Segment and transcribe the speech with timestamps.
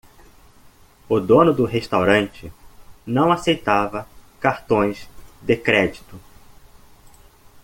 [1.07, 2.51] O dono do restaurante
[3.05, 4.07] não aceitava
[4.39, 5.07] cartões
[5.43, 6.19] de crédito.